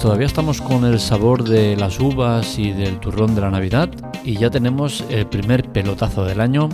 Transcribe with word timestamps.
Todavía 0.00 0.26
estamos 0.26 0.62
con 0.62 0.86
el 0.86 0.98
sabor 0.98 1.44
de 1.44 1.76
las 1.76 2.00
uvas 2.00 2.58
y 2.58 2.72
del 2.72 2.98
turrón 3.00 3.34
de 3.34 3.42
la 3.42 3.50
Navidad 3.50 3.90
y 4.24 4.38
ya 4.38 4.48
tenemos 4.48 5.04
el 5.10 5.26
primer 5.26 5.70
pelotazo 5.72 6.24
del 6.24 6.40
año. 6.40 6.70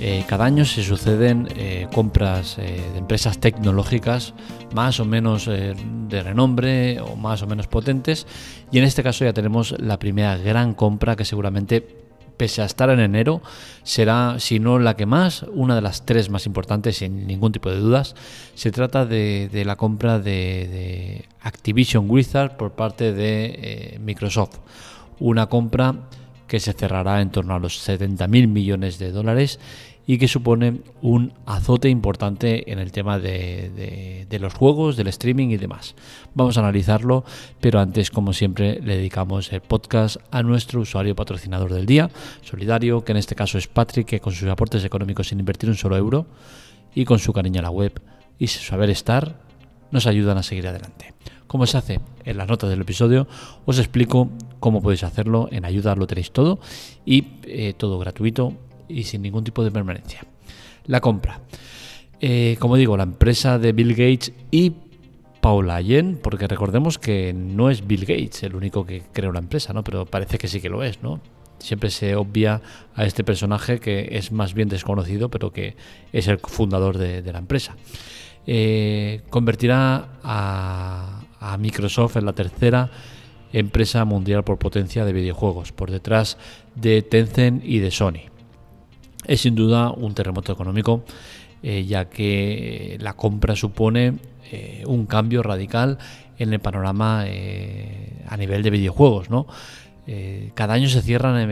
Eh, 0.00 0.24
cada 0.26 0.46
año 0.46 0.64
se 0.64 0.82
suceden 0.82 1.46
eh, 1.56 1.88
compras 1.92 2.56
eh, 2.58 2.80
de 2.92 2.98
empresas 2.98 3.38
tecnológicas 3.38 4.32
más 4.74 4.98
o 4.98 5.04
menos 5.04 5.44
de 5.44 6.22
renombre 6.22 7.00
o 7.00 7.16
más 7.16 7.42
o 7.42 7.46
menos 7.46 7.66
potentes 7.66 8.26
y 8.72 8.78
en 8.78 8.84
este 8.84 9.02
caso 9.02 9.26
ya 9.26 9.34
tenemos 9.34 9.78
la 9.78 9.98
primera 9.98 10.38
gran 10.38 10.72
compra 10.72 11.16
que 11.16 11.26
seguramente 11.26 12.03
pese 12.36 12.62
a 12.62 12.64
estar 12.64 12.90
en 12.90 13.00
enero, 13.00 13.42
será, 13.82 14.36
si 14.38 14.58
no 14.58 14.78
la 14.78 14.96
que 14.96 15.06
más, 15.06 15.44
una 15.52 15.74
de 15.74 15.80
las 15.80 16.04
tres 16.04 16.30
más 16.30 16.46
importantes, 16.46 16.96
sin 16.98 17.26
ningún 17.26 17.52
tipo 17.52 17.70
de 17.70 17.78
dudas. 17.78 18.14
Se 18.54 18.70
trata 18.70 19.06
de, 19.06 19.62
la 19.64 19.76
compra 19.76 20.18
de, 20.18 21.24
Activision 21.40 22.08
Blizzard 22.08 22.56
por 22.56 22.72
parte 22.72 23.12
de 23.12 23.44
eh, 23.46 23.98
Microsoft. 24.00 24.58
Una 25.20 25.46
compra 25.46 25.94
que 26.46 26.60
se 26.60 26.72
cerrará 26.72 27.20
en 27.20 27.30
torno 27.30 27.54
a 27.54 27.58
los 27.58 27.78
70 27.78 28.26
mil 28.28 28.48
millones 28.48 28.98
de 28.98 29.12
dólares 29.12 29.58
y 30.06 30.18
que 30.18 30.28
supone 30.28 30.80
un 31.02 31.32
azote 31.46 31.88
importante 31.88 32.70
en 32.70 32.78
el 32.78 32.92
tema 32.92 33.18
de, 33.18 34.26
los 34.40 34.54
juegos, 34.54 34.96
del 34.96 35.08
streaming 35.08 35.48
y 35.48 35.56
demás. 35.56 35.94
Vamos 36.34 36.56
a 36.56 36.60
analizarlo, 36.60 37.24
pero 37.60 37.80
antes, 37.80 38.10
como 38.10 38.32
siempre, 38.32 38.80
le 38.80 38.96
dedicamos 38.96 39.52
el 39.52 39.60
podcast 39.60 40.16
a 40.30 40.42
nuestro 40.42 40.80
usuario 40.80 41.16
patrocinador 41.16 41.72
del 41.72 41.86
día, 41.86 42.10
solidario, 42.42 43.04
que 43.04 43.12
en 43.12 43.18
este 43.18 43.34
caso 43.34 43.56
es 43.56 43.68
Patrick, 43.68 44.06
que 44.06 44.20
con 44.20 44.32
sus 44.32 44.48
aportes 44.48 44.84
económicos 44.84 45.28
sin 45.28 45.40
invertir 45.40 45.70
un 45.70 45.76
solo 45.76 45.96
euro 45.96 46.26
y 46.94 47.04
con 47.04 47.18
su 47.18 47.32
cariño 47.32 47.60
a 47.60 47.62
la 47.62 47.70
web 47.70 48.00
y 48.38 48.48
su 48.48 48.62
saber 48.62 48.90
estar, 48.90 49.40
nos 49.90 50.06
ayudan 50.06 50.36
a 50.36 50.42
seguir 50.42 50.66
adelante. 50.66 51.14
¿Cómo 51.46 51.66
se 51.66 51.78
hace? 51.78 52.00
En 52.24 52.36
las 52.36 52.48
notas 52.48 52.68
del 52.68 52.80
episodio 52.80 53.28
os 53.64 53.78
explico 53.78 54.28
cómo 54.58 54.82
podéis 54.82 55.04
hacerlo. 55.04 55.48
En 55.52 55.64
ayuda 55.64 55.94
lo 55.94 56.06
tenéis 56.06 56.32
todo 56.32 56.58
y 57.06 57.26
eh, 57.44 57.74
todo 57.76 57.98
gratuito 57.98 58.54
y 58.88 59.04
sin 59.04 59.22
ningún 59.22 59.44
tipo 59.44 59.64
de 59.64 59.70
permanencia. 59.70 60.24
La 60.86 61.00
compra. 61.00 61.40
Eh, 62.20 62.56
como 62.58 62.76
digo, 62.76 62.96
la 62.96 63.02
empresa 63.02 63.58
de 63.58 63.72
Bill 63.72 63.90
Gates 63.90 64.32
y 64.50 64.72
Paula 65.40 65.76
Allen, 65.76 66.18
porque 66.22 66.46
recordemos 66.46 66.98
que 66.98 67.34
no 67.34 67.68
es 67.68 67.86
Bill 67.86 68.06
Gates 68.06 68.44
el 68.44 68.54
único 68.54 68.86
que 68.86 69.02
creó 69.12 69.30
la 69.32 69.40
empresa, 69.40 69.72
¿no? 69.72 69.84
Pero 69.84 70.06
parece 70.06 70.38
que 70.38 70.48
sí 70.48 70.60
que 70.60 70.70
lo 70.70 70.82
es, 70.82 71.02
¿no? 71.02 71.20
Siempre 71.58 71.90
se 71.90 72.16
obvia 72.16 72.62
a 72.94 73.04
este 73.04 73.24
personaje 73.24 73.78
que 73.78 74.08
es 74.12 74.32
más 74.32 74.54
bien 74.54 74.68
desconocido, 74.68 75.28
pero 75.28 75.52
que 75.52 75.76
es 76.12 76.28
el 76.28 76.38
fundador 76.38 76.96
de, 76.96 77.30
la 77.30 77.38
empresa. 77.38 77.76
Eh, 78.46 79.22
convertirá 79.28 80.18
a, 80.22 81.24
a 81.40 81.58
Microsoft 81.58 82.16
en 82.16 82.24
la 82.24 82.32
tercera 82.32 82.90
empresa 83.52 84.04
mundial 84.04 84.44
por 84.44 84.58
potencia 84.58 85.04
de 85.04 85.12
videojuegos, 85.12 85.72
por 85.72 85.90
detrás 85.90 86.38
de 86.74 87.02
Tencent 87.02 87.62
y 87.64 87.80
de 87.80 87.90
Sony 87.90 88.33
es 89.26 89.40
sin 89.40 89.54
duda 89.54 89.90
un 89.90 90.14
terremoto 90.14 90.52
económico, 90.52 91.04
eh, 91.62 91.84
ya 91.84 92.06
que 92.06 92.96
la 93.00 93.14
compra 93.14 93.56
supone 93.56 94.14
eh, 94.50 94.84
un 94.86 95.06
cambio 95.06 95.42
radical 95.42 95.98
en 96.38 96.52
el 96.52 96.60
panorama 96.60 97.24
eh, 97.26 98.22
a 98.28 98.36
nivel 98.36 98.62
de 98.62 98.70
videojuegos. 98.70 99.30
¿no? 99.30 99.46
cada 100.54 100.74
año 100.74 100.90
se 100.90 101.00
cierran 101.00 101.48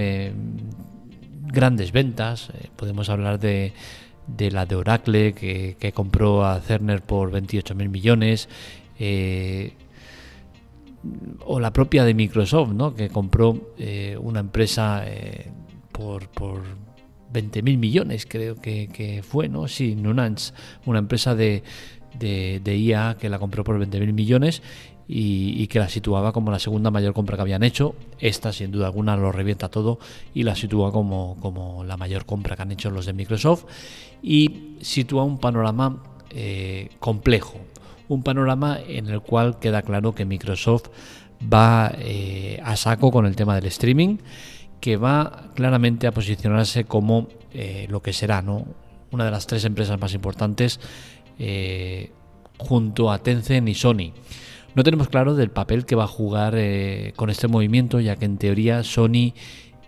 grandes 1.47 1.91
ventas, 1.91 2.53
podemos 2.77 3.09
hablar 3.09 3.41
de, 3.41 3.73
la 4.51 4.67
de 4.67 4.77
Oracle 4.77 5.33
que, 5.33 5.93
compró 5.95 6.45
a 6.45 6.61
Cerner 6.61 7.01
por 7.01 7.33
28.000 7.33 7.89
millones, 7.89 8.51
o 11.47 11.61
la 11.61 11.73
propia 11.73 12.05
de 12.05 12.13
Microsoft, 12.13 12.73
¿no? 12.75 12.95
que 12.95 13.09
compró 13.09 13.73
una 14.21 14.41
empresa 14.41 15.03
por 15.91 16.29
20.000 17.33 17.79
millones, 17.79 18.27
creo 18.29 18.57
que, 18.57 19.23
fue, 19.27 19.49
¿no? 19.49 19.69
Sí, 19.69 19.95
Nunans, 19.95 20.55
una 20.87 20.99
empresa 20.99 21.35
de, 21.35 21.63
de, 22.19 22.77
IA 22.77 23.17
que 23.19 23.29
la 23.29 23.39
compró 23.39 23.65
por 23.65 23.79
20.000 23.79 24.13
millones 24.13 24.63
y, 25.09 25.67
que 25.67 25.79
la 25.79 25.89
situaba 25.89 26.33
como 26.33 26.51
la 26.51 26.59
segunda 26.59 26.91
mayor 26.91 27.13
compra 27.13 27.37
que 27.37 27.43
habían 27.43 27.63
hecho. 27.63 27.95
Esta, 28.19 28.53
sin 28.53 28.71
duda 28.71 28.87
alguna, 28.87 29.17
lo 29.17 29.33
revienta 29.33 29.69
todo 29.69 29.99
y 30.35 30.43
la 30.43 30.55
sitúa 30.55 30.93
como, 30.93 31.37
como 31.41 31.85
la 31.85 31.97
mayor 31.97 32.25
compra 32.25 32.57
que 32.57 32.63
han 32.63 32.73
hecho 32.73 32.91
los 32.91 33.07
de 33.07 33.13
Microsoft 33.13 33.65
y 34.23 34.77
sitúa 34.81 35.25
un 35.25 35.39
panorama 35.39 36.03
eh, 36.31 36.89
complejo, 36.99 37.59
un 38.09 38.23
panorama 38.23 38.79
en 38.87 39.09
el 39.09 39.21
cual 39.21 39.59
queda 39.59 39.83
claro 39.83 40.15
que 40.15 40.25
Microsoft 40.25 40.89
va 41.53 41.93
eh, 41.99 42.61
a 42.65 42.77
saco 42.77 43.11
con 43.11 43.27
el 43.27 43.37
tema 43.37 43.55
del 43.55 43.67
streaming 43.67 44.19
que 44.83 44.97
va 44.97 45.45
claramente 45.55 46.09
a 46.09 46.13
posicionarse 46.13 46.85
como 46.85 47.29
eh, 47.55 47.87
lo 47.89 48.03
que 48.03 48.13
será 48.13 48.43
¿no? 48.43 48.67
una 49.13 49.25
de 49.25 49.31
las 49.31 49.47
tres 49.47 49.65
empresas 49.65 49.99
más 50.01 50.13
importantes 50.13 50.81
eh, 51.39 52.11
junto 52.59 53.13
a 53.13 53.19
Tencent 53.19 53.69
y 53.69 53.75
Sony. 53.75 54.11
No 54.75 54.83
tenemos 54.83 55.09
claro 55.09 55.37
del 55.37 55.51
papel 55.51 55.87
que 55.87 55.95
va 55.95 56.05
a 56.05 56.09
jugar 56.09 56.55
eh, 56.57 57.13
con 57.15 57.31
este 57.31 57.47
movimiento, 57.47 58.01
ya 58.01 58.17
que 58.17 58.25
en 58.25 58.39
teoría 58.39 58.83
Sony 58.83 59.35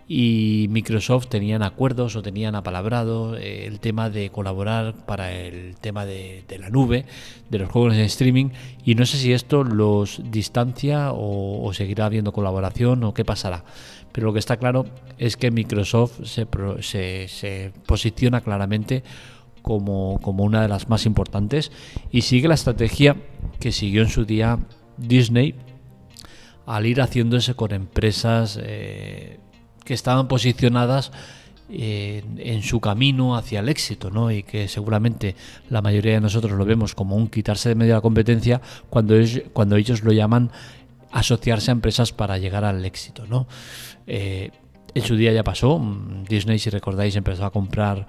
y 0.07 0.67
Microsoft 0.69 1.27
tenían 1.27 1.61
acuerdos 1.61 2.15
o 2.15 2.21
tenían 2.21 2.55
apalabrado 2.55 3.35
el 3.35 3.81
tema 3.81 4.09
de 4.09 4.29
colaborar 4.29 4.93
para 4.93 5.33
el 5.33 5.75
tema 5.75 6.05
de, 6.05 6.45
la 6.57 6.69
nube, 6.69 7.05
de 7.49 7.59
los 7.59 7.69
juegos 7.69 7.95
en 7.95 8.01
streaming, 8.01 8.51
y 8.85 8.95
no 8.95 9.05
sé 9.07 9.17
si 9.17 9.33
esto 9.33 9.63
los 9.63 10.21
distancia 10.31 11.09
o 11.11 11.73
seguirá 11.73 12.05
habiendo 12.05 12.31
colaboración 12.31 13.03
o 13.03 13.15
qué 13.15 13.25
pasará 13.25 13.65
pero 14.15 14.27
lo 14.27 14.33
que 14.33 14.39
está 14.39 14.55
claro 14.55 14.85
es 15.17 15.35
que 15.35 15.51
Microsoft 15.51 16.21
se, 16.23 16.47
se, 17.27 17.73
posiciona 17.85 18.39
claramente 18.39 19.03
como, 19.61 20.15
una 20.23 20.61
de 20.61 20.69
las 20.69 20.87
más 20.87 21.05
importantes 21.05 21.69
y 22.11 22.21
sigue 22.21 22.47
la 22.47 22.53
estrategia 22.53 23.17
que 23.59 23.73
siguió 23.73 24.03
en 24.03 24.07
su 24.07 24.23
día 24.23 24.57
Disney 24.95 25.55
al 26.65 26.85
ir 26.85 27.01
haciéndose 27.01 27.55
con 27.55 27.73
empresas 27.73 28.57
eh, 28.63 29.41
que 29.83 29.93
estaban 29.93 30.29
posicionadas 30.29 31.11
en, 31.67 32.63
su 32.63 32.79
camino 32.79 33.35
hacia 33.35 33.59
el 33.59 33.67
éxito, 33.67 34.11
¿no? 34.11 34.31
Y 34.31 34.43
que 34.43 34.69
seguramente 34.69 35.35
la 35.69 35.81
mayoría 35.81 36.13
de 36.13 36.21
nosotros 36.21 36.53
lo 36.53 36.63
vemos 36.63 36.95
como 36.95 37.17
un 37.17 37.27
quitarse 37.27 37.67
de 37.67 37.75
medio 37.75 37.95
de 37.95 37.97
la 37.97 38.01
competencia 38.01 38.61
cuando, 38.89 39.15
cuando 39.51 39.75
ellos 39.75 40.03
lo 40.03 40.13
llaman 40.13 40.51
asociarse 41.15 41.71
a 41.71 41.73
empresas 41.73 42.11
para 42.11 42.37
llegar 42.37 42.65
al 42.65 42.83
éxito, 42.83 43.25
¿no? 43.25 43.47
Eh, 44.05 44.51
en 44.93 45.01
su 45.01 45.15
día 45.15 45.31
ya 45.31 45.43
pasó. 45.45 45.81
Disney, 46.27 46.59
si 46.59 46.69
recordáis, 46.69 47.15
empezó 47.15 47.45
a 47.45 47.51
comprar 47.51 48.05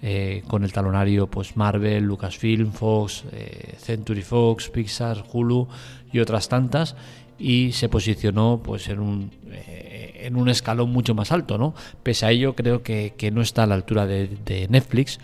eh, 0.00 0.44
con 0.46 0.62
el 0.62 0.72
talonario 0.72 1.28
pues 1.28 1.56
Marvel, 1.56 2.04
Lucasfilm, 2.04 2.70
Fox, 2.70 3.24
eh, 3.32 3.74
Century 3.78 4.22
Fox, 4.22 4.70
Pixar, 4.70 5.24
Hulu 5.32 5.66
y 6.12 6.20
otras 6.20 6.48
tantas 6.48 6.94
y 7.40 7.72
se 7.72 7.88
posicionó 7.88 8.60
pues 8.62 8.88
en 8.88 9.00
un, 9.00 9.32
en 9.50 10.36
un 10.36 10.48
escalón 10.48 10.90
mucho 10.90 11.12
más 11.16 11.32
alto, 11.32 11.58
¿no? 11.58 11.74
Pese 12.04 12.26
a 12.26 12.30
ello 12.30 12.54
creo 12.54 12.84
que, 12.84 13.30
no 13.32 13.42
está 13.42 13.64
a 13.64 13.66
la 13.66 13.74
altura 13.74 14.06
de, 14.06 14.68
Netflix 14.70 15.18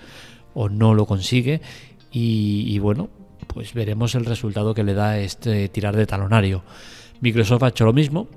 o 0.54 0.68
no 0.68 0.94
lo 0.94 1.06
consigue 1.06 1.60
y, 2.10 2.64
y, 2.66 2.80
bueno, 2.80 3.08
pues 3.46 3.72
veremos 3.72 4.16
el 4.16 4.24
resultado 4.24 4.74
que 4.74 4.82
le 4.82 4.94
da 4.94 5.18
este 5.18 5.68
tirar 5.68 5.94
de 5.94 6.06
talonario. 6.06 6.64
Microsoft 7.20 7.62
ha 7.62 7.68
hecho 7.68 7.84
lo 7.84 7.92
mismo, 7.92 8.28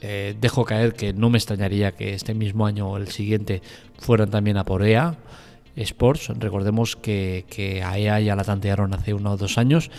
eh, 0.00 0.34
dejo 0.40 0.64
caer 0.64 0.94
que 0.94 1.12
no 1.12 1.30
me 1.30 1.38
extrañaría 1.38 1.92
que 1.92 2.14
este 2.14 2.34
mismo 2.34 2.66
año 2.66 2.90
o 2.90 2.96
el 2.96 3.08
siguiente 3.08 3.62
fueran 3.98 4.30
también 4.30 4.56
a 4.56 4.64
por 4.64 4.84
EA 4.84 5.16
Sports. 5.76 6.32
Recordemos 6.38 6.96
que, 6.96 7.82
a 7.84 7.98
EA 7.98 8.20
ya 8.20 8.34
la 8.34 8.42
tantearon 8.42 8.94
hace 8.94 9.14
uno 9.14 9.32
o 9.32 9.36
dos 9.36 9.58
años 9.58 9.90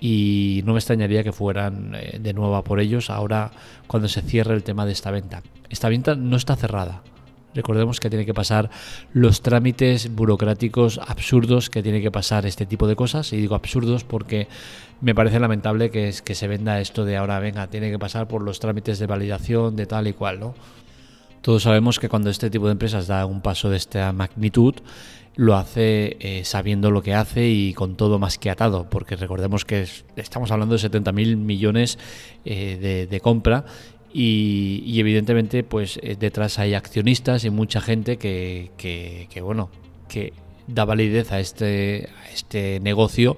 y 0.00 0.62
no 0.64 0.72
me 0.72 0.78
extrañaría 0.78 1.22
que 1.22 1.32
fueran 1.32 1.94
eh, 1.94 2.18
de 2.18 2.32
nuevo 2.32 2.56
a 2.56 2.64
por 2.64 2.80
ellos 2.80 3.10
ahora 3.10 3.52
cuando 3.86 4.08
se 4.08 4.22
cierre 4.22 4.54
el 4.54 4.62
tema 4.62 4.86
de 4.86 4.92
esta 4.92 5.10
venta. 5.10 5.42
Esta 5.68 5.90
venta 5.90 6.14
no 6.14 6.36
está 6.36 6.56
cerrada. 6.56 7.02
Recordemos 7.54 8.00
que 8.00 8.08
tiene 8.08 8.24
que 8.24 8.34
pasar 8.34 8.70
los 9.12 9.42
trámites 9.42 10.14
burocráticos 10.14 10.98
absurdos 10.98 11.68
que 11.68 11.82
tiene 11.82 12.00
que 12.00 12.10
pasar 12.10 12.46
este 12.46 12.66
tipo 12.66 12.86
de 12.86 12.96
cosas. 12.96 13.32
Y 13.32 13.36
digo 13.36 13.54
absurdos 13.54 14.04
porque 14.04 14.48
me 15.00 15.14
parece 15.14 15.38
lamentable 15.38 15.90
que, 15.90 16.12
se 16.12 16.48
venda 16.48 16.80
esto 16.80 17.04
de 17.04 17.16
ahora, 17.16 17.40
venga, 17.40 17.66
tiene 17.66 17.90
que 17.90 17.98
pasar 17.98 18.28
por 18.28 18.42
los 18.42 18.60
trámites 18.60 18.98
de 18.98 19.06
validación 19.06 19.76
de 19.76 19.86
tal 19.86 20.06
y 20.06 20.12
cual, 20.12 20.40
¿no? 20.40 20.54
Todos 21.42 21.64
sabemos 21.64 21.98
que 21.98 22.08
cuando 22.08 22.30
este 22.30 22.50
tipo 22.50 22.66
de 22.66 22.72
empresas 22.72 23.08
da 23.08 23.26
un 23.26 23.40
paso 23.40 23.68
de 23.68 23.76
esta 23.76 24.12
magnitud, 24.12 24.76
lo 25.34 25.56
hace 25.56 26.16
eh, 26.20 26.44
sabiendo 26.44 26.90
lo 26.90 27.02
que 27.02 27.14
hace 27.14 27.48
y 27.48 27.74
con 27.74 27.96
todo 27.96 28.20
más 28.20 28.38
que 28.38 28.48
atado, 28.48 28.88
porque 28.88 29.16
recordemos 29.16 29.64
que 29.64 29.86
estamos 30.14 30.52
hablando 30.52 30.76
de 30.76 30.88
70.000 30.88 31.36
millones 31.36 31.98
eh, 32.44 33.08
de 33.10 33.20
compra 33.20 33.64
y, 34.12 34.98
evidentemente 34.98 35.64
pues 35.64 35.98
eh, 36.02 36.16
detrás 36.18 36.58
hay 36.58 36.74
accionistas 36.74 37.44
y 37.44 37.50
mucha 37.50 37.80
gente 37.80 38.16
que, 38.18 38.70
bueno 39.42 39.70
que 40.08 40.32
da 40.66 40.84
validez 40.84 41.32
a 41.32 41.40
este, 41.40 42.08
a 42.22 42.30
este 42.30 42.80
negocio 42.80 43.36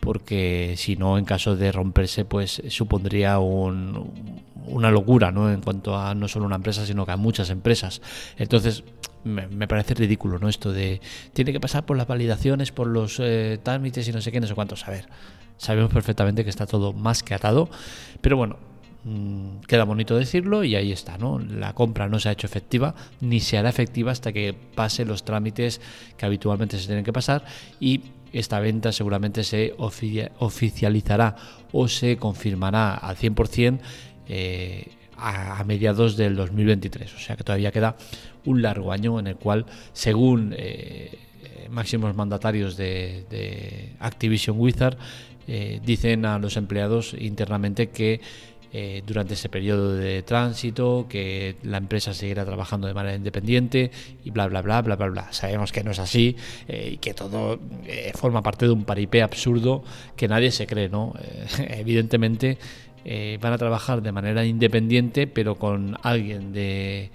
porque 0.00 0.74
si 0.76 0.96
no, 0.96 1.18
en 1.18 1.24
caso 1.24 1.56
de 1.56 1.72
romperse, 1.72 2.24
pues 2.24 2.62
supondría 2.68 3.38
una 3.40 4.90
locura, 4.90 5.32
¿no? 5.32 5.50
En 5.50 5.60
cuanto 5.60 5.98
a 5.98 6.14
no 6.14 6.28
solo 6.28 6.46
una 6.46 6.56
empresa, 6.56 6.86
sino 6.86 7.04
que 7.04 7.12
a 7.12 7.16
muchas 7.16 7.50
empresas. 7.50 8.00
Entonces, 8.36 8.84
me, 9.24 9.68
parece 9.68 9.94
ridículo, 9.94 10.38
¿no? 10.38 10.48
Esto 10.48 10.72
de 10.72 11.00
tiene 11.32 11.52
que 11.52 11.60
pasar 11.60 11.84
por 11.84 11.96
las 11.96 12.06
validaciones, 12.06 12.72
por 12.72 12.86
los 12.86 13.18
eh, 13.20 13.58
trámites 13.62 14.06
y 14.08 14.12
no 14.12 14.20
sé 14.20 14.32
qué, 14.32 14.40
no 14.40 14.46
sé 14.46 14.54
cuántos. 14.54 14.86
A 14.86 14.90
ver, 14.90 15.08
sabemos 15.56 15.92
perfectamente 15.92 16.44
que 16.44 16.50
está 16.50 16.66
todo 16.66 16.92
más 16.92 17.22
que 17.22 17.34
atado, 17.34 17.68
pero 18.20 18.36
bueno, 18.36 18.56
mm, 19.04 19.60
queda 19.66 19.84
bonito 19.84 20.16
decirlo 20.16 20.64
y 20.64 20.76
ahí 20.76 20.92
está, 20.92 21.18
¿no? 21.18 21.38
La 21.38 21.74
compra 21.74 22.08
no 22.08 22.18
se 22.18 22.28
ha 22.28 22.32
hecho 22.32 22.46
efectiva 22.46 22.94
ni 23.20 23.40
se 23.40 23.58
hará 23.58 23.68
efectiva 23.68 24.12
hasta 24.12 24.32
que 24.32 24.54
pase 24.74 25.04
los 25.04 25.24
trámites 25.24 25.80
que 26.16 26.26
habitualmente 26.26 26.78
se 26.78 26.86
tienen 26.86 27.04
que 27.04 27.12
pasar 27.12 27.44
y 27.80 28.02
esta 28.32 28.60
venta 28.60 28.92
seguramente 28.92 29.42
se 29.44 29.74
oficializará 29.78 31.36
o 31.72 31.88
se 31.88 32.16
confirmará 32.16 32.94
al 32.94 33.16
100% 33.16 33.78
eh, 34.28 34.88
a, 35.16 35.64
mediados 35.64 36.16
del 36.16 36.36
2023. 36.36 37.14
O 37.14 37.18
sea 37.18 37.36
que 37.36 37.44
todavía 37.44 37.72
queda 37.72 37.96
un 38.44 38.62
largo 38.62 38.92
año 38.92 39.18
en 39.18 39.26
el 39.26 39.36
cual, 39.36 39.66
según 39.92 40.54
eh, 40.56 41.18
máximos 41.70 42.14
mandatarios 42.14 42.76
de, 42.76 43.94
Activision 43.98 44.58
Wizard, 44.58 44.96
eh, 45.46 45.80
dicen 45.84 46.26
a 46.26 46.38
los 46.38 46.56
empleados 46.56 47.14
internamente 47.18 47.88
que 47.88 48.20
eh, 48.72 49.02
durante 49.06 49.34
ese 49.34 49.48
periodo 49.48 49.94
de 49.94 50.22
tránsito, 50.22 51.06
que 51.08 51.56
la 51.62 51.78
empresa 51.78 52.14
seguirá 52.14 52.44
trabajando 52.44 52.86
de 52.86 52.94
manera 52.94 53.16
independiente 53.16 53.90
y 54.24 54.30
bla, 54.30 54.46
bla, 54.48 54.62
bla, 54.62 54.82
bla, 54.82 54.96
bla, 54.96 55.08
bla. 55.08 55.32
Sabemos 55.32 55.72
que 55.72 55.82
no 55.84 55.90
es 55.90 55.98
así 55.98 56.36
y 56.68 56.98
que 56.98 57.14
todo 57.14 57.58
forma 58.14 58.42
parte 58.42 58.66
de 58.66 58.72
un 58.72 58.84
paripé 58.84 59.22
absurdo 59.22 59.82
que 60.16 60.28
nadie 60.28 60.50
se 60.50 60.66
cree, 60.66 60.88
¿no? 60.88 61.14
evidentemente 61.58 62.58
eh, 63.10 63.38
van 63.40 63.54
a 63.54 63.58
trabajar 63.58 64.02
de 64.02 64.12
manera 64.12 64.44
independiente, 64.44 65.26
pero 65.26 65.54
con 65.54 65.96
alguien 66.02 66.52
de, 66.52 67.10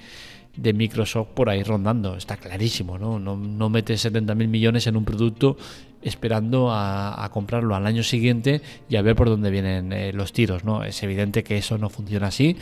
Microsoft 0.58 1.30
por 1.36 1.50
ahí 1.50 1.62
rondando. 1.62 2.16
Está 2.16 2.38
clarísimo, 2.38 2.98
¿no? 2.98 3.20
No, 3.20 3.36
no 3.38 3.70
metes 3.70 4.04
70.000 4.04 4.48
millones 4.48 4.88
en 4.88 4.96
un 4.96 5.06
producto 5.06 5.56
esperando 6.04 6.70
a, 6.72 7.30
comprarlo 7.34 7.76
al 7.76 7.86
año 7.88 8.04
siguiente 8.04 8.62
y 8.90 8.96
a 8.96 9.02
ver 9.02 9.16
por 9.16 9.30
dónde 9.30 9.50
vienen 9.50 9.94
eh, 9.94 10.14
los 10.14 10.34
tiros, 10.34 10.64
¿no? 10.64 10.84
Es 10.84 11.02
evidente 11.04 11.44
que 11.44 11.58
eso 11.58 11.78
no 11.78 11.90
funciona 11.90 12.28
así. 12.28 12.58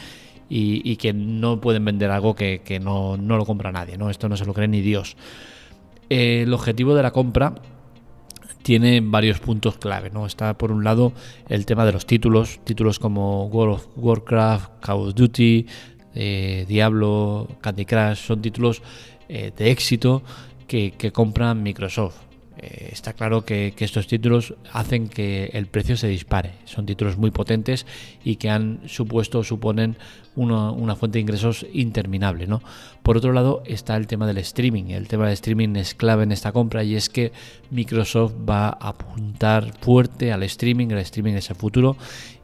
Y, 0.53 0.97
que 0.97 1.13
no 1.13 1.61
pueden 1.61 1.85
vender 1.85 2.11
algo 2.11 2.35
que, 2.35 2.81
no, 2.83 3.15
no, 3.15 3.37
lo 3.37 3.45
compra 3.45 3.71
nadie, 3.71 3.97
¿no? 3.97 4.09
Esto 4.09 4.27
no 4.27 4.35
se 4.35 4.45
lo 4.45 4.53
cree 4.53 4.67
ni 4.67 4.81
Dios. 4.81 5.15
el 6.09 6.53
objetivo 6.53 6.93
de 6.93 7.03
la 7.03 7.11
compra 7.11 7.55
tiene 8.61 9.01
varios 9.01 9.39
puntos 9.39 9.77
clave. 9.77 10.09
¿no? 10.09 10.25
Está 10.25 10.57
por 10.57 10.71
un 10.71 10.83
lado 10.83 11.13
el 11.49 11.65
tema 11.65 11.85
de 11.85 11.93
los 11.93 12.05
títulos, 12.05 12.59
títulos 12.63 12.99
como 12.99 13.45
World 13.47 13.75
of 13.75 13.87
Warcraft, 13.95 14.79
Call 14.81 14.99
of 14.99 15.15
Duty, 15.15 15.65
eh, 16.15 16.65
Diablo, 16.67 17.47
Candy 17.61 17.85
Crush, 17.85 18.17
son 18.17 18.41
títulos 18.41 18.81
eh, 19.29 19.51
de 19.55 19.71
éxito 19.71 20.23
que, 20.67 20.91
que 20.91 21.11
compran 21.11 21.63
Microsoft. 21.63 22.30
Eh, 22.57 22.89
está 22.91 23.13
claro 23.13 23.45
que, 23.45 23.73
estos 23.79 24.07
títulos 24.07 24.53
hacen 24.73 25.07
que 25.07 25.51
el 25.53 25.67
precio 25.67 25.95
se 25.95 26.07
dispare. 26.07 26.51
Son 26.65 26.85
títulos 26.85 27.17
muy 27.17 27.31
potentes 27.31 27.85
y 28.23 28.35
que 28.35 28.49
han 28.49 28.81
supuesto 28.87 29.43
suponen 29.43 29.97
una, 30.35 30.95
fuente 30.95 31.17
de 31.17 31.21
ingresos 31.21 31.65
interminable. 31.73 32.47
¿no? 32.47 32.61
Por 33.03 33.17
otro 33.17 33.31
lado 33.31 33.63
está 33.65 33.95
el 33.95 34.05
tema 34.05 34.27
del 34.27 34.37
streaming. 34.39 34.85
El 34.89 35.07
tema 35.07 35.25
del 35.25 35.33
streaming 35.33 35.75
es 35.77 35.95
clave 35.95 36.23
en 36.23 36.31
esta 36.31 36.51
compra 36.51 36.83
y 36.83 36.95
es 36.95 37.09
que 37.09 37.31
Microsoft 37.69 38.33
va 38.47 38.67
a 38.67 38.89
apuntar 38.89 39.73
fuerte 39.79 40.33
al 40.33 40.43
streaming. 40.43 40.87
El 40.89 40.99
streaming 40.99 41.33
es 41.33 41.49
el 41.49 41.55
futuro 41.55 41.95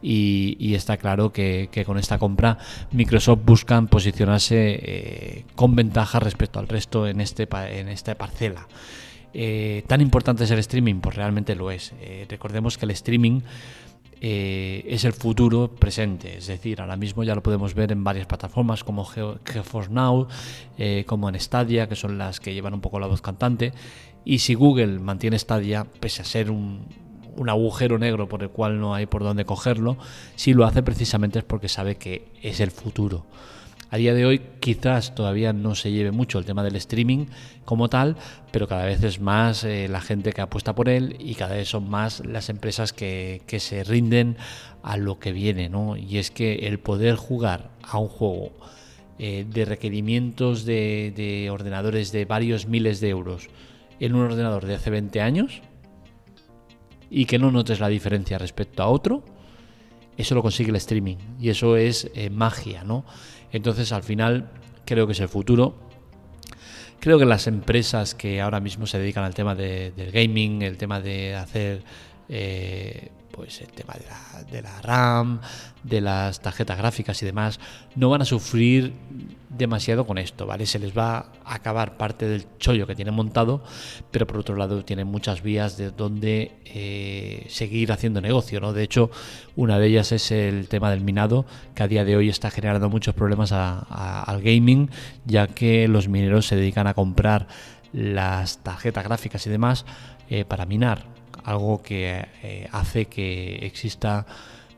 y, 0.02 0.74
está 0.74 0.98
claro 0.98 1.32
que, 1.34 1.70
con 1.86 1.98
esta 1.98 2.18
compra 2.18 2.58
Microsoft 2.92 3.42
buscan 3.46 3.88
posicionarse 3.88 4.80
eh, 4.82 5.46
con 5.56 5.76
ventaja 5.76 6.20
respecto 6.20 6.60
al 6.60 6.68
resto 6.68 7.08
en, 7.08 7.20
este, 7.20 7.48
en 7.52 7.90
esta 7.90 8.16
parcela. 8.16 8.68
Eh, 9.40 9.84
¿Tan 9.86 10.02
importante 10.02 10.46
es 10.46 10.52
el 10.52 10.58
streaming? 10.58 10.96
Pues 10.96 11.16
realmente 11.16 11.54
lo 11.54 11.70
es. 11.70 11.94
Eh, 12.02 12.26
recordemos 12.28 12.76
que 12.80 12.86
el 12.86 12.92
streaming 12.92 13.42
eh, 14.20 14.84
es 14.88 15.06
el 15.06 15.14
futuro 15.14 15.70
presente, 15.70 16.38
es 16.38 16.48
decir, 16.48 16.82
ahora 16.82 16.98
mismo 16.98 17.24
ya 17.24 17.36
lo 17.36 17.44
podemos 17.44 17.76
ver 17.76 17.92
en 17.92 18.04
varias 18.04 18.26
plataformas 18.26 18.84
como 18.84 19.06
GeForce 19.06 19.92
Now, 19.92 20.28
como 21.06 21.30
en 21.30 21.40
Stadia, 21.40 21.88
que 21.88 21.96
son 21.96 22.18
las 22.18 22.40
que 22.40 22.56
llevan 22.56 22.74
un 22.74 22.82
poco 22.82 23.00
la 23.00 23.06
voz 23.06 23.22
cantante. 23.22 23.74
Y 24.26 24.40
si 24.40 24.56
Google 24.56 24.98
mantiene 24.98 25.38
Stadia, 25.38 25.86
pese 25.86 26.24
a 26.24 26.26
ser 26.26 26.50
un, 26.50 26.88
un 27.36 27.48
agujero 27.48 28.00
negro 28.00 28.28
por 28.28 28.42
el 28.42 28.50
cual 28.50 28.80
no 28.80 28.96
hay 28.96 29.06
por 29.06 29.22
dónde 29.22 29.46
cogerlo, 29.46 29.98
si 30.36 30.56
lo 30.56 30.66
hace 30.66 30.82
precisamente 30.82 31.38
es 31.38 31.46
porque 31.46 31.70
sabe 31.70 31.98
que 31.98 32.32
es 32.42 32.60
el 32.60 32.72
futuro. 32.72 33.28
A 33.90 33.98
día 33.98 34.14
de 34.14 34.26
hoy 34.26 34.42
quizás 34.60 35.16
todavía 35.16 35.54
no 35.54 35.74
se 35.74 35.92
lleve 35.92 36.12
mucho 36.12 36.40
el 36.40 36.46
tema 36.46 36.62
del 36.62 36.76
streaming 36.76 37.28
como 37.64 37.90
tal, 37.90 38.18
pero 38.52 38.68
cada 38.68 38.86
vez 38.86 39.02
es 39.04 39.22
más 39.22 39.64
eh, 39.64 39.88
la 39.88 40.02
gente 40.02 40.34
que 40.34 40.42
apuesta 40.42 40.76
por 40.76 40.90
él 40.90 41.16
y 41.20 41.36
cada 41.36 41.56
vez 41.56 41.70
son 41.70 41.90
más 41.90 42.26
las 42.26 42.50
empresas 42.50 42.92
que, 42.92 43.42
se 43.60 43.84
rinden 43.86 44.36
a 44.84 44.98
lo 44.98 45.20
que 45.20 45.32
viene, 45.32 45.70
¿no? 45.70 45.96
Y 45.96 46.18
es 46.18 46.32
que 46.32 46.68
el 46.68 46.80
poder 46.80 47.16
jugar 47.16 47.70
a 47.82 47.98
un 47.98 48.10
juego 48.10 48.52
eh, 49.20 49.46
de 49.50 49.64
requerimientos 49.64 50.66
de, 50.66 51.14
de 51.16 51.50
ordenadores 51.50 52.12
de 52.12 52.26
varios 52.26 52.68
miles 52.68 53.00
de 53.00 53.10
euros 53.10 53.48
en 54.02 54.16
un 54.16 54.22
ordenador 54.22 54.66
de 54.66 54.76
hace 54.76 54.90
20 54.90 55.22
años 55.22 55.62
y 57.10 57.26
que 57.26 57.40
no 57.40 57.52
notes 57.52 57.80
la 57.80 57.88
diferencia 57.88 58.38
respecto 58.38 58.84
a 58.84 58.88
otro, 58.88 59.24
eso 60.18 60.36
lo 60.36 60.42
consigue 60.42 60.72
el 60.72 60.76
streaming 60.76 61.18
y 61.40 61.50
eso 61.50 61.78
es 61.78 62.10
eh, 62.16 62.30
magia, 62.30 62.84
¿no? 62.84 63.06
Entonces 63.52 63.92
al 63.92 64.04
final 64.04 64.50
creo 64.86 65.08
que 65.08 65.14
es 65.14 65.20
el 65.20 65.30
futuro. 65.30 65.76
Creo 67.00 67.20
que 67.20 67.26
las 67.26 67.48
empresas 67.48 68.16
que 68.16 68.42
ahora 68.42 68.60
mismo 68.60 68.88
se 68.88 68.98
dedican 68.98 69.24
al 69.24 69.36
tema 69.36 69.56
del 69.56 70.12
gaming, 70.12 70.64
el 70.64 70.78
tema 70.78 71.00
de 71.00 71.36
hacer 71.36 71.84
eh, 72.28 73.12
pues 73.38 73.62
el 73.62 73.68
tema 73.68 73.94
de 73.94 74.06
la, 74.08 74.44
de 74.52 74.62
la, 74.64 74.82
RAM, 74.82 75.40
de 75.84 76.02
las 76.02 76.42
tarjetas 76.42 76.76
gráficas 76.76 77.22
y 77.22 77.26
demás, 77.28 77.60
no 77.96 78.10
van 78.10 78.24
a 78.24 78.26
sufrir 78.26 78.96
demasiado 79.48 80.08
con 80.08 80.18
esto, 80.18 80.48
¿vale? 80.48 80.66
Se 80.66 80.80
les 80.80 80.98
va 80.98 81.28
a 81.46 81.54
acabar 81.54 81.98
parte 81.98 82.28
del 82.28 82.48
chollo 82.58 82.88
que 82.88 82.96
tienen 82.96 83.14
montado, 83.14 83.64
pero 84.10 84.26
por 84.26 84.40
otro 84.40 84.56
lado 84.56 84.84
tienen 84.84 85.06
muchas 85.06 85.44
vías 85.44 85.78
de 85.78 85.92
donde 85.92 86.54
eh, 86.66 87.46
seguir 87.48 87.92
haciendo 87.92 88.22
negocio, 88.22 88.60
¿no? 88.60 88.74
De 88.74 88.82
hecho, 88.82 89.12
una 89.56 89.78
de 89.78 89.86
ellas 89.86 90.12
es 90.12 90.32
el 90.32 90.68
tema 90.68 90.90
del 90.90 91.02
minado, 91.02 91.46
que 91.76 91.84
a 91.84 91.88
día 91.88 92.06
de 92.06 92.16
hoy 92.16 92.30
está 92.30 92.50
generando 92.50 92.90
muchos 92.90 93.14
problemas 93.14 93.52
al 93.52 94.42
gaming, 94.42 94.90
ya 95.26 95.46
que 95.46 95.88
los 95.88 96.08
mineros 96.08 96.48
se 96.48 96.56
dedican 96.56 96.88
a 96.88 96.96
comprar 96.96 97.48
las 97.94 98.64
tarjetas 98.64 99.04
gráficas 99.04 99.46
y 99.46 99.52
demás 99.52 99.86
eh, 100.28 100.44
para 100.44 100.66
minar, 100.66 101.17
algo 101.48 101.82
que 101.82 102.28
eh, 102.44 102.68
hace 102.74 103.06
que 103.06 103.66
exista 103.66 104.26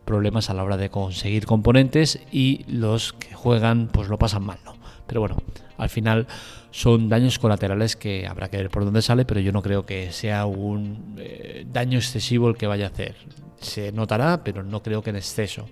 problemas 0.05 0.51
a 0.51 0.53
la 0.53 0.63
hora 0.63 0.77
de 0.77 0.89
conseguir 0.89 1.47
componentes 1.47 2.19
y 2.31 2.63
los 2.67 3.13
que 3.13 3.33
juegan 3.33 3.87
pues 3.87 4.07
lo 4.07 4.19
pasan 4.19 4.43
mal, 4.43 4.59
¿no? 4.63 4.75
Pero 5.07 5.19
bueno, 5.21 5.37
al 5.77 5.89
final 5.89 6.27
son 6.69 7.09
daños 7.09 7.39
colaterales 7.39 7.95
que 7.95 8.27
habrá 8.27 8.49
que 8.49 8.57
ver 8.57 8.69
por 8.69 8.85
dónde 8.85 9.01
sale, 9.01 9.25
pero 9.25 9.39
yo 9.39 9.51
no 9.51 9.63
creo 9.63 9.87
que 9.87 10.11
sea 10.11 10.45
un 10.45 11.15
eh, 11.17 11.65
daño 11.71 11.97
excesivo 11.97 12.49
el 12.49 12.55
que 12.55 12.67
vaya 12.67 12.85
a 12.85 12.89
hacer. 12.89 13.15
Se 13.59 13.91
notará, 13.91 14.43
pero 14.43 14.63
no 14.63 14.83
creo 14.83 15.01
que 15.01 15.09
en 15.09 15.15
exceso. 15.15 15.67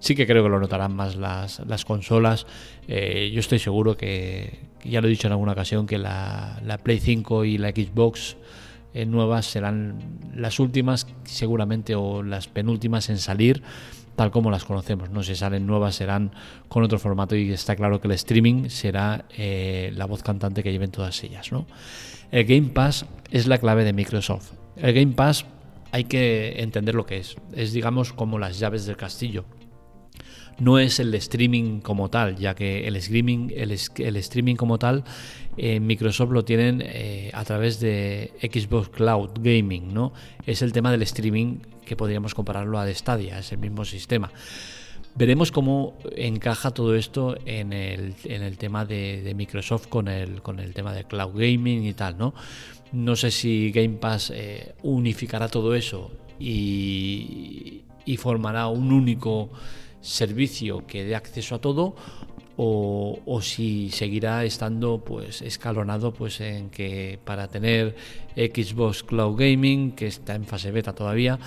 Sí 0.00 0.16
que 0.16 0.26
creo 0.26 0.42
que 0.42 0.48
lo 0.48 0.58
notarán 0.58 0.96
más 0.96 1.14
las, 1.14 1.60
las 1.68 1.84
consolas. 1.84 2.46
Eh, 2.88 3.30
yo 3.32 3.38
estoy 3.38 3.60
seguro 3.60 3.96
que, 3.96 4.58
ya 4.82 5.00
lo 5.00 5.06
he 5.06 5.10
dicho 5.10 5.28
en 5.28 5.32
alguna 5.34 5.52
ocasión, 5.52 5.86
que 5.86 5.98
la 5.98 6.80
Play 6.82 6.98
5 6.98 7.44
y 7.44 7.58
la 7.58 7.70
Xbox 7.70 8.36
eh, 8.94 9.06
nuevas 9.06 9.46
serán 9.46 9.98
las 10.34 10.60
últimas 10.60 11.06
seguramente 11.24 11.94
o 11.94 12.22
las 12.22 12.48
penúltimas 12.48 13.08
en 13.10 13.18
salir 13.18 13.62
tal 14.16 14.30
como 14.30 14.50
las 14.50 14.64
conocemos. 14.64 15.10
No 15.10 15.22
si 15.22 15.34
salen 15.34 15.66
nuevas 15.66 15.94
serán 15.94 16.32
con 16.68 16.82
otro 16.82 16.98
formato 16.98 17.34
y 17.34 17.50
está 17.52 17.76
claro 17.76 18.00
que 18.00 18.08
el 18.08 18.14
streaming 18.14 18.68
será 18.68 19.24
eh, 19.36 19.90
la 19.94 20.06
voz 20.06 20.22
cantante 20.22 20.62
que 20.62 20.72
lleven 20.72 20.90
todas 20.90 21.22
ellas. 21.24 21.52
¿no? 21.52 21.66
El 22.30 22.44
Game 22.44 22.68
Pass 22.68 23.06
es 23.30 23.46
la 23.46 23.58
clave 23.58 23.84
de 23.84 23.92
Microsoft. 23.92 24.52
El 24.76 24.94
Game 24.94 25.12
Pass 25.12 25.46
hay 25.92 26.04
que 26.04 26.62
entender 26.62 26.94
lo 26.94 27.06
que 27.06 27.18
es. 27.18 27.36
Es 27.54 27.72
digamos 27.72 28.12
como 28.12 28.38
las 28.38 28.58
llaves 28.58 28.86
del 28.86 28.96
castillo 28.96 29.44
no 30.58 30.78
es 30.78 31.00
el 31.00 31.14
streaming 31.14 31.80
como 31.80 32.08
tal, 32.10 32.36
ya 32.36 32.54
que 32.54 32.86
el 32.86 32.96
streaming, 32.96 33.48
el, 33.54 33.70
streaming 34.16 34.56
como 34.56 34.78
tal, 34.78 35.04
eh, 35.56 35.80
Microsoft 35.80 36.30
lo 36.30 36.44
tienen 36.44 36.82
eh, 36.84 37.30
a 37.34 37.44
través 37.44 37.80
de 37.80 38.32
Xbox 38.40 38.88
Cloud 38.88 39.30
Gaming, 39.40 39.92
¿no? 39.92 40.12
Es 40.46 40.62
el 40.62 40.72
tema 40.72 40.90
del 40.90 41.02
streaming 41.02 41.58
que 41.84 41.96
podríamos 41.96 42.34
compararlo 42.34 42.78
a 42.78 42.84
de 42.84 42.94
Stadia, 42.94 43.38
es 43.38 43.52
el 43.52 43.58
mismo 43.58 43.84
sistema. 43.84 44.30
Veremos 45.14 45.52
cómo 45.52 45.98
encaja 46.16 46.70
todo 46.70 46.94
esto 46.94 47.36
en 47.44 47.74
el, 47.74 48.14
en 48.24 48.42
el 48.42 48.56
tema 48.56 48.86
de, 48.86 49.32
Microsoft 49.36 49.88
con 49.88 50.08
el, 50.08 50.40
con 50.40 50.58
el 50.58 50.72
tema 50.72 50.94
de 50.94 51.04
cloud 51.04 51.32
gaming 51.34 51.84
y 51.84 51.92
tal, 51.92 52.16
¿no? 52.16 52.34
No 52.92 53.16
sé 53.16 53.30
si 53.30 53.70
Game 53.72 53.96
Pass 53.96 54.32
eh, 54.34 54.74
unificará 54.82 55.48
todo 55.48 55.74
eso 55.74 56.12
y, 56.38 57.82
y 58.06 58.16
formará 58.16 58.68
un 58.68 58.90
único 58.92 59.50
servicio 60.02 60.86
que 60.86 61.04
dé 61.04 61.14
acceso 61.14 61.54
a 61.54 61.60
todo 61.60 61.94
o, 62.56 63.18
o, 63.24 63.40
si 63.40 63.90
seguirá 63.90 64.44
estando 64.44 65.02
pues 65.02 65.40
escalonado 65.40 66.12
pues 66.12 66.40
en 66.42 66.68
que 66.68 67.18
para 67.24 67.48
tener 67.48 67.96
Xbox 68.36 69.02
Cloud 69.02 69.38
Gaming 69.38 69.92
que 69.92 70.06
está 70.06 70.34
en 70.34 70.44
fase 70.44 70.70
beta 70.70 70.92
todavía 70.92 71.38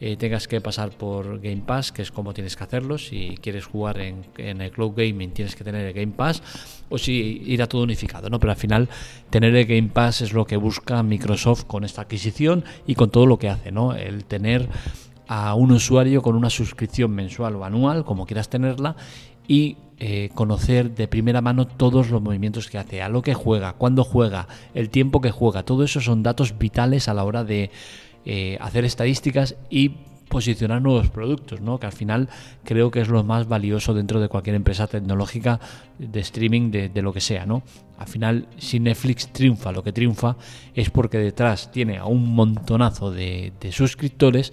eh, 0.00 0.16
tengas 0.16 0.48
que 0.48 0.60
pasar 0.60 0.90
por 0.90 1.40
Game 1.40 1.62
Pass, 1.64 1.92
que 1.92 2.02
es 2.02 2.10
como 2.10 2.34
tienes 2.34 2.56
que 2.56 2.64
hacerlo. 2.64 2.98
Si 2.98 3.38
quieres 3.40 3.64
jugar 3.64 4.00
en, 4.00 4.24
el 4.36 4.70
Cloud 4.70 4.92
Gaming, 4.96 5.30
tienes 5.30 5.56
que 5.56 5.64
tener 5.64 5.86
el 5.86 5.94
Game 5.94 6.12
Pass, 6.12 6.42
o 6.90 6.98
si 6.98 7.42
irá 7.46 7.66
todo 7.68 7.84
unificado, 7.84 8.28
¿no? 8.28 8.38
Pero 8.38 8.52
al 8.52 8.58
final, 8.58 8.88
tener 9.30 9.54
el 9.54 9.64
Game 9.64 9.88
Pass 9.88 10.20
es 10.20 10.32
lo 10.32 10.44
que 10.44 10.56
busca 10.56 11.02
Microsoft 11.02 11.64
con 11.64 11.84
esta 11.84 12.02
adquisición 12.02 12.64
y 12.86 12.96
con 12.96 13.10
todo 13.10 13.24
lo 13.24 13.38
que 13.38 13.48
hace, 13.48 13.72
¿no? 13.72 13.94
El 13.94 14.24
tener 14.24 14.68
a 15.28 15.54
un 15.54 15.72
usuario 15.72 16.22
con 16.22 16.36
una 16.36 16.50
suscripción 16.50 17.10
mensual 17.10 17.56
o 17.56 17.64
anual, 17.64 18.04
como 18.04 18.26
quieras 18.26 18.48
tenerla, 18.48 18.96
y 19.46 19.76
eh, 19.98 20.30
conocer 20.34 20.94
de 20.94 21.08
primera 21.08 21.40
mano 21.40 21.66
todos 21.66 22.10
los 22.10 22.20
movimientos 22.20 22.68
que 22.68 22.78
hace, 22.78 23.02
a 23.02 23.08
lo 23.08 23.22
que 23.22 23.34
juega, 23.34 23.74
cuándo 23.74 24.04
juega, 24.04 24.48
el 24.74 24.90
tiempo 24.90 25.20
que 25.20 25.30
juega. 25.30 25.62
Todo 25.62 25.84
eso 25.84 26.00
son 26.00 26.22
datos 26.22 26.58
vitales 26.58 27.08
a 27.08 27.14
la 27.14 27.24
hora 27.24 27.44
de 27.44 27.70
eh, 28.24 28.58
hacer 28.60 28.84
estadísticas 28.84 29.56
y 29.70 29.92
posicionar 30.28 30.82
nuevos 30.82 31.10
productos, 31.10 31.60
¿no? 31.60 31.78
que 31.78 31.86
al 31.86 31.92
final 31.92 32.28
creo 32.64 32.90
que 32.90 33.00
es 33.00 33.08
lo 33.08 33.22
más 33.22 33.46
valioso 33.46 33.94
dentro 33.94 34.20
de 34.20 34.28
cualquier 34.28 34.56
empresa 34.56 34.86
tecnológica 34.86 35.60
de 35.98 36.20
streaming 36.20 36.70
de, 36.70 37.02
lo 37.02 37.12
que 37.12 37.20
sea. 37.20 37.46
¿no? 37.46 37.62
Al 37.98 38.08
final, 38.08 38.48
si 38.58 38.80
Netflix 38.80 39.28
triunfa, 39.28 39.70
lo 39.70 39.84
que 39.84 39.92
triunfa 39.92 40.36
es 40.74 40.90
porque 40.90 41.18
detrás 41.18 41.70
tiene 41.70 41.98
a 41.98 42.06
un 42.06 42.34
montonazo 42.34 43.12
de, 43.12 43.52
suscriptores 43.70 44.52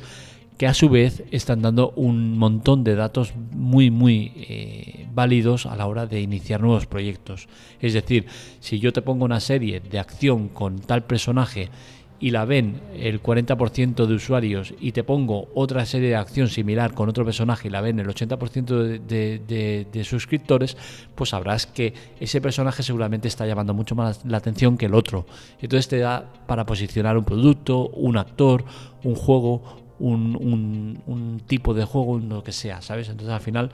que 0.62 0.68
a 0.68 0.76
su 0.76 0.90
vez 0.90 1.24
están 1.32 1.64
dando 1.64 1.90
un 1.96 2.38
montón 2.38 2.84
de 2.84 2.94
datos 2.94 3.34
muy 3.52 3.90
muy 3.90 4.32
eh, 4.48 5.08
válidos 5.12 5.66
a 5.66 5.76
la 5.76 5.88
hora 5.88 6.06
de 6.06 6.22
iniciar 6.22 6.62
nuevos 6.62 6.86
proyectos. 6.86 7.48
Es 7.80 7.94
decir, 7.94 8.28
si 8.60 8.78
yo 8.78 8.94
te 8.94 9.02
pongo 9.02 9.26
una 9.26 9.40
serie 9.40 9.80
de 9.80 9.98
acción 9.98 10.50
con 10.50 10.78
tal 10.78 11.02
personaje 11.02 11.72
y 12.20 12.30
la 12.30 12.46
ven 12.46 12.80
el 12.96 13.24
40% 13.24 14.06
de 14.06 14.14
usuarios 14.14 14.76
y 14.80 14.92
te 14.92 15.04
pongo 15.04 15.50
otra 15.56 15.84
serie 15.88 16.10
de 16.10 16.16
acción 16.16 16.48
similar 16.48 16.94
con 16.94 17.10
otro 17.10 17.26
personaje 17.26 17.68
y 17.68 17.72
la 17.72 17.82
ven 17.82 18.00
el 18.00 18.08
80% 18.08 19.00
de, 19.02 20.04
suscriptores, 20.04 20.78
pues 21.16 21.32
sabrás 21.32 21.66
que 21.66 21.96
ese 22.20 22.40
personaje 22.40 22.84
seguramente 22.84 23.28
está 23.28 23.48
llamando 23.48 23.74
mucho 23.74 23.96
más 23.96 24.24
la 24.26 24.38
atención 24.38 24.78
que 24.78 24.86
el 24.86 24.94
otro. 24.94 25.26
Entonces 25.60 25.88
te 25.88 25.98
da 25.98 26.32
para 26.46 26.68
posicionar 26.68 27.18
un 27.18 27.24
producto, 27.24 27.88
un 27.90 28.18
actor, 28.18 28.64
un 29.04 29.16
juego, 29.16 29.81
un, 30.02 31.42
tipo 31.48 31.74
de 31.74 31.86
juego, 31.86 32.20
lo 32.20 32.44
que 32.44 32.52
sea, 32.52 32.82
¿sabes? 32.82 33.10
Entonces 33.10 33.34
al 33.34 33.42
final 33.42 33.72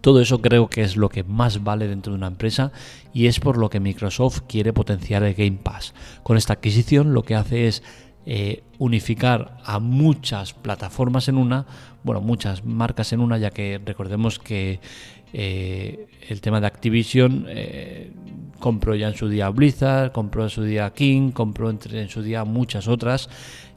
todo 0.00 0.20
eso 0.20 0.40
creo 0.40 0.68
que 0.68 0.82
es 0.82 0.96
lo 0.96 1.08
que 1.08 1.24
más 1.24 1.64
vale 1.64 1.88
dentro 1.88 2.12
de 2.12 2.18
una 2.18 2.28
empresa 2.28 2.70
y 3.12 3.26
es 3.26 3.40
por 3.40 3.56
lo 3.56 3.70
que 3.70 3.80
Microsoft 3.80 4.42
quiere 4.46 4.72
potenciar 4.72 5.22
el 5.22 5.34
Game 5.34 5.58
Pass. 5.62 5.94
Con 6.22 6.36
esta 6.36 6.54
adquisición 6.54 7.12
lo 7.12 7.22
que 7.22 7.34
hace 7.34 7.66
es 7.66 7.82
eh, 8.24 8.62
unificar 8.78 9.56
a 9.64 9.78
muchas 9.78 10.52
plataformas 10.52 11.28
en 11.28 11.36
una, 11.36 11.66
bueno, 12.02 12.20
muchas 12.20 12.64
marcas 12.64 13.12
en 13.12 13.20
una, 13.20 13.38
ya 13.38 13.50
que 13.50 13.80
recordemos 13.84 14.38
que 14.38 14.80
eh, 15.32 16.08
el 16.28 16.40
tema 16.40 16.60
de 16.60 16.66
Activision 16.66 17.46
eh, 17.48 18.12
compró 18.58 18.94
ya 18.94 19.08
en 19.08 19.14
su 19.14 19.28
día 19.28 19.48
Blizzard, 19.50 20.12
compró 20.12 20.44
en 20.44 20.50
su 20.50 20.62
día 20.62 20.92
King, 20.92 21.30
compró 21.30 21.70
en 21.70 22.08
su 22.08 22.22
día 22.22 22.44
muchas 22.44 22.88
otras 22.88 23.28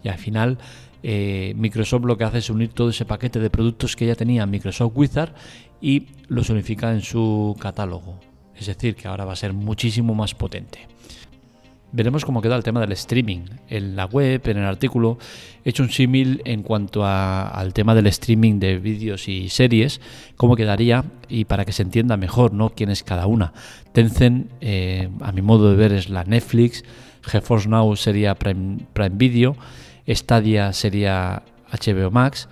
y 0.03 0.09
al 0.09 0.17
final 0.17 0.57
Microsoft 1.03 2.05
lo 2.05 2.17
que 2.17 2.23
hace 2.23 2.39
es 2.39 2.49
unir 2.49 2.69
todo 2.69 2.89
ese 2.89 3.05
paquete 3.05 3.39
de 3.39 3.49
productos 3.49 3.95
que 3.95 4.05
ya 4.05 4.15
tenía 4.15 4.45
Microsoft 4.45 4.91
Wizard 4.95 5.33
y 5.81 6.07
los 6.27 6.49
unifica 6.49 6.91
en 6.91 7.01
su 7.01 7.55
catálogo. 7.59 8.19
Es 8.55 8.67
decir, 8.67 8.95
que 8.95 9.07
ahora 9.07 9.25
va 9.25 9.33
a 9.33 9.37
ser 9.37 9.53
muchísimo 9.53 10.13
más 10.13 10.35
potente. 10.35 10.87
Veremos 11.91 12.23
cómo 12.23 12.41
queda 12.41 12.55
el 12.55 12.63
tema 12.63 12.81
del 12.81 12.91
streaming. 12.91 13.45
En 13.67 13.95
la 13.95 14.05
web, 14.05 14.41
en 14.45 14.57
el 14.57 14.65
artículo, 14.65 15.17
he 15.65 15.69
hecho 15.69 15.81
un 15.81 15.89
símil 15.89 16.41
en 16.45 16.61
cuanto 16.61 17.03
al 17.03 17.73
tema 17.73 17.95
del 17.95 18.05
streaming 18.07 18.59
de 18.59 18.77
vídeos 18.77 19.27
y 19.27 19.49
series, 19.49 19.99
cómo 20.35 20.55
quedaría 20.55 21.05
y 21.27 21.45
para 21.45 21.65
que 21.65 21.71
se 21.71 21.81
entienda 21.81 22.15
mejor 22.15 22.53
¿no? 22.53 22.69
quién 22.69 22.91
es 22.91 23.01
cada 23.03 23.25
una. 23.25 23.53
Tencent, 23.91 24.51
eh, 24.61 25.09
a 25.21 25.31
mi 25.31 25.41
modo 25.41 25.71
de 25.71 25.77
ver, 25.77 25.93
es 25.93 26.09
la 26.09 26.23
Netflix, 26.25 26.83
GeForce 27.23 27.67
Now 27.67 27.95
sería 27.95 28.35
Prime 28.35 28.85
Video, 29.13 29.55
Stadia 30.09 30.73
sería 30.73 31.43
HBO 31.71 32.11
Max 32.11 32.49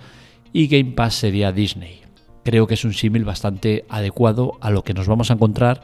y 0.52 0.68
Game 0.68 0.92
Pass 0.92 1.14
sería 1.14 1.52
Disney 1.52 2.08
creo 2.48 2.66
que 2.66 2.72
es 2.72 2.84
un 2.86 2.94
símil 2.94 3.26
bastante 3.26 3.84
adecuado 3.90 4.56
a 4.62 4.70
lo 4.70 4.82
que 4.82 4.94
nos 4.94 5.06
vamos 5.06 5.30
a 5.30 5.34
encontrar 5.34 5.82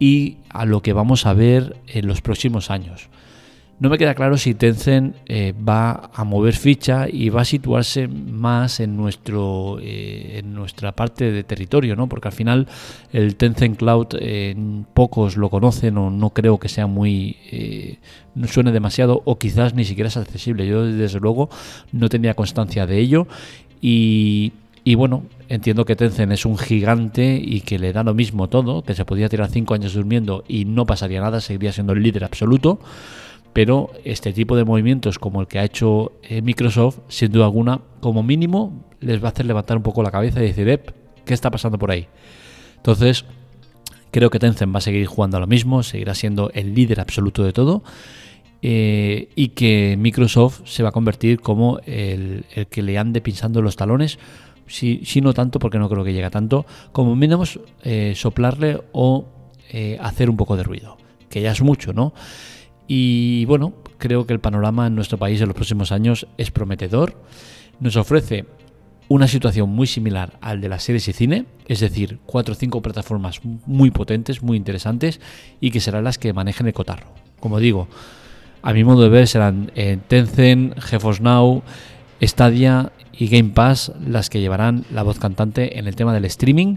y 0.00 0.38
a 0.48 0.64
lo 0.64 0.82
que 0.82 0.92
vamos 0.92 1.24
a 1.24 1.34
ver 1.34 1.76
en 1.86 2.08
los 2.08 2.20
próximos 2.20 2.68
años. 2.68 3.08
No 3.80 3.90
me 3.90 3.98
queda 3.98 4.14
claro 4.14 4.36
si 4.36 4.54
Tencent 4.54 5.16
eh, 5.26 5.52
va 5.52 6.10
a 6.14 6.24
mover 6.24 6.54
ficha 6.54 7.08
y 7.10 7.28
va 7.28 7.42
a 7.42 7.44
situarse 7.44 8.06
más 8.06 8.78
en, 8.80 8.96
nuestro, 8.96 9.78
eh, 9.80 10.38
en 10.38 10.54
nuestra 10.54 10.92
parte 10.92 11.32
de 11.32 11.42
territorio, 11.42 11.96
¿no? 11.96 12.08
porque 12.08 12.28
al 12.28 12.34
final 12.34 12.68
el 13.12 13.36
Tencent 13.36 13.76
Cloud 13.76 14.08
eh, 14.20 14.54
pocos 14.94 15.36
lo 15.36 15.50
conocen 15.50 15.98
o 15.98 16.10
no 16.10 16.30
creo 16.30 16.58
que 16.58 16.68
sea 16.68 16.86
muy. 16.86 17.36
no 18.34 18.46
suene 18.46 18.70
demasiado 18.70 19.22
o 19.24 19.38
quizás 19.38 19.74
ni 19.74 19.84
siquiera 19.84 20.08
es 20.08 20.16
accesible. 20.16 20.66
Yo, 20.66 20.84
desde 20.84 21.18
luego, 21.18 21.50
no 21.92 22.08
tenía 22.08 22.34
constancia 22.34 22.86
de 22.86 22.98
ello 22.98 23.26
y 23.80 24.52
y 24.86 24.96
bueno, 24.96 25.24
entiendo 25.48 25.86
que 25.86 25.96
Tencent 25.96 26.30
es 26.32 26.44
un 26.44 26.58
gigante 26.58 27.40
y 27.42 27.62
que 27.62 27.78
le 27.78 27.94
da 27.94 28.04
lo 28.04 28.12
mismo 28.12 28.50
todo, 28.50 28.82
que 28.82 28.94
se 28.94 29.06
podía 29.06 29.30
tirar 29.30 29.48
cinco 29.48 29.72
años 29.72 29.94
durmiendo 29.94 30.44
y 30.46 30.66
no 30.66 30.84
pasaría 30.84 31.22
nada, 31.22 31.40
seguiría 31.40 31.72
siendo 31.72 31.94
el 31.94 32.02
líder 32.02 32.24
absoluto. 32.24 32.78
Pero 33.54 33.92
este 34.04 34.32
tipo 34.32 34.56
de 34.56 34.64
movimientos 34.64 35.18
como 35.18 35.40
el 35.40 35.46
que 35.46 35.60
ha 35.60 35.64
hecho 35.64 36.12
eh, 36.24 36.42
Microsoft, 36.42 36.98
sin 37.08 37.30
duda 37.30 37.44
alguna, 37.44 37.80
como 38.00 38.24
mínimo, 38.24 38.84
les 39.00 39.22
va 39.22 39.28
a 39.28 39.30
hacer 39.30 39.46
levantar 39.46 39.76
un 39.76 39.84
poco 39.84 40.02
la 40.02 40.10
cabeza 40.10 40.42
y 40.42 40.48
decir, 40.48 40.80
¿qué 41.24 41.32
está 41.32 41.52
pasando 41.52 41.78
por 41.78 41.92
ahí? 41.92 42.08
Entonces, 42.76 43.24
creo 44.10 44.28
que 44.28 44.40
Tencent 44.40 44.74
va 44.74 44.78
a 44.78 44.82
seguir 44.82 45.06
jugando 45.06 45.36
a 45.36 45.40
lo 45.40 45.46
mismo, 45.46 45.84
seguirá 45.84 46.14
siendo 46.16 46.50
el 46.52 46.74
líder 46.74 47.00
absoluto 47.00 47.44
de 47.44 47.52
todo. 47.52 47.84
Eh, 48.60 49.28
y 49.36 49.48
que 49.48 49.96
Microsoft 49.98 50.62
se 50.64 50.82
va 50.82 50.88
a 50.88 50.92
convertir 50.92 51.38
como 51.38 51.78
el, 51.86 52.46
que 52.70 52.82
le 52.82 52.98
ande 52.98 53.20
pinchando 53.20 53.62
los 53.62 53.76
talones 53.76 54.18
si, 54.66 55.20
no 55.22 55.32
tanto, 55.32 55.60
porque 55.60 55.78
no 55.78 55.88
creo 55.88 56.02
que 56.02 56.12
llegue 56.12 56.30
tanto, 56.30 56.66
como 56.90 57.14
mínimo 57.14 57.44
eh, 57.82 58.14
soplarle 58.16 58.80
o 58.92 59.26
hacer 60.00 60.30
un 60.30 60.36
poco 60.36 60.56
de 60.56 60.62
ruido, 60.62 60.96
que 61.28 61.40
ya 61.40 61.52
es 61.52 61.60
mucho, 61.60 61.92
¿no? 61.92 62.14
Y 62.86 63.44
bueno, 63.46 63.72
creo 63.98 64.26
que 64.26 64.32
el 64.32 64.40
panorama 64.40 64.86
en 64.86 64.94
nuestro 64.94 65.18
país 65.18 65.40
en 65.40 65.48
los 65.48 65.54
próximos 65.54 65.92
años 65.92 66.26
es 66.36 66.50
prometedor. 66.50 67.20
Nos 67.80 67.96
ofrece 67.96 68.44
una 69.08 69.28
situación 69.28 69.68
muy 69.70 69.86
similar 69.86 70.38
al 70.40 70.60
de 70.60 70.68
las 70.68 70.82
series 70.82 71.08
y 71.08 71.12
cine, 71.12 71.46
es 71.66 71.80
decir, 71.80 72.18
cuatro 72.26 72.52
o 72.52 72.56
cinco 72.56 72.82
plataformas 72.82 73.40
muy 73.44 73.90
potentes, 73.90 74.42
muy 74.42 74.56
interesantes 74.56 75.20
y 75.60 75.70
que 75.70 75.80
serán 75.80 76.04
las 76.04 76.18
que 76.18 76.32
manejen 76.32 76.66
el 76.66 76.72
cotarro. 76.72 77.08
Como 77.40 77.58
digo, 77.58 77.88
a 78.62 78.72
mi 78.72 78.84
modo 78.84 79.02
de 79.02 79.08
ver 79.10 79.28
serán 79.28 79.70
eh, 79.74 79.98
Tencent, 80.08 80.78
GeForce 80.78 81.22
Now, 81.22 81.62
Stadia 82.22 82.92
y 83.12 83.28
Game 83.28 83.50
Pass 83.50 83.92
las 84.06 84.30
que 84.30 84.40
llevarán 84.40 84.84
la 84.92 85.02
voz 85.02 85.18
cantante 85.18 85.78
en 85.78 85.86
el 85.86 85.96
tema 85.96 86.14
del 86.14 86.24
streaming 86.24 86.76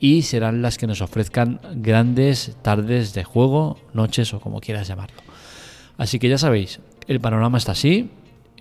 y 0.00 0.22
serán 0.22 0.62
las 0.62 0.78
que 0.78 0.86
nos 0.86 1.02
ofrezcan 1.02 1.60
grandes 1.74 2.56
tardes 2.62 3.12
de 3.12 3.22
juego, 3.22 3.78
noches 3.92 4.32
o 4.32 4.40
como 4.40 4.60
quieras 4.60 4.88
llamarlo. 4.88 5.20
Así 5.98 6.18
que 6.18 6.30
ya 6.30 6.38
sabéis, 6.38 6.80
el 7.06 7.20
panorama 7.20 7.58
está 7.58 7.72
así. 7.72 8.10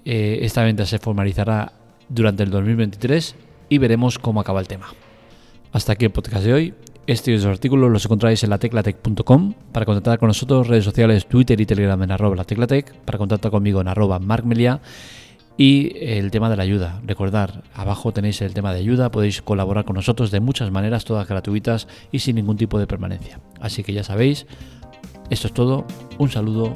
Eh, 0.03 0.39
esta 0.41 0.63
venta 0.63 0.86
se 0.86 1.00
formalizará 1.00 1.72
durante 2.10 2.43
el 2.43 2.50
2023 2.50 3.36
y 3.69 3.77
veremos 3.77 4.19
cómo 4.19 4.41
acaba 4.41 4.60
el 4.60 4.67
tema. 4.67 4.88
Hasta 5.72 5.93
aquí 5.93 6.05
el 6.05 6.12
podcast 6.12 6.43
de 6.43 6.53
hoy. 6.53 6.74
Este 7.08 7.31
y 7.31 7.36
otros 7.36 7.53
artículos 7.53 7.89
los 7.89 8.05
encontráis 8.05 8.43
en 8.43 8.50
lateclatec.com. 8.50 9.53
Para 9.72 9.86
contactar 9.86 10.19
con 10.19 10.27
nosotros, 10.27 10.67
redes 10.67 10.84
sociales, 10.84 11.25
Twitter 11.25 11.60
y 11.60 11.65
Telegram 11.65 12.01
en 12.03 12.12
arroba 12.12 12.36
lateclatec. 12.36 12.93
Para 13.05 13.17
contactar 13.17 13.50
conmigo 13.50 13.79
en 13.79 13.88
arroba 13.88 14.19
markmelia 14.19 14.81
y 15.59 15.91
el 15.99 16.31
tema 16.31 16.49
de 16.49 16.55
la 16.55 16.63
ayuda. 16.63 17.01
Recordar, 17.05 17.63
abajo 17.73 18.13
tenéis 18.13 18.41
el 18.41 18.53
tema 18.53 18.71
de 18.71 18.79
ayuda, 18.79 19.11
podéis 19.11 19.41
colaborar 19.41 19.83
con 19.83 19.97
nosotros 19.97 20.31
de 20.31 20.39
muchas 20.39 20.71
maneras, 20.71 21.03
todas 21.03 21.27
gratuitas 21.27 21.89
y 22.13 22.19
sin 22.19 22.37
ningún 22.37 22.55
tipo 22.55 22.79
de 22.79 22.87
permanencia. 22.87 23.41
Así 23.59 23.83
que 23.83 23.91
ya 23.91 24.05
sabéis, 24.05 24.47
esto 25.29 25.47
es 25.47 25.53
todo, 25.53 25.85
un 26.17 26.31
saludo, 26.31 26.71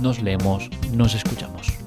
nos 0.00 0.22
leemos, 0.22 0.70
nos 0.94 1.16
escuchamos. 1.16 1.77